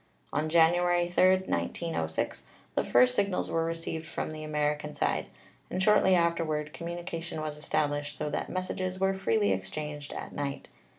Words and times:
"On 0.33 0.49
January 0.49 1.09
3, 1.09 1.41
1906, 1.45 2.47
the 2.73 2.83
first 2.83 3.13
signals 3.13 3.51
were 3.51 3.63
received 3.63 4.07
from 4.07 4.31
the 4.31 4.43
American 4.43 4.95
side, 4.95 5.27
and 5.69 5.83
shortly 5.83 6.15
afterward 6.15 6.73
commu 6.73 6.97
nication 6.99 7.39
was 7.39 7.55
established, 7.55 8.17
so 8.17 8.27
that 8.31 8.49
messages 8.49 8.97
were 8.99 9.13
freely 9.13 9.51
exchanged 9.51 10.11
at 10.11 10.33
night. 10.33 10.69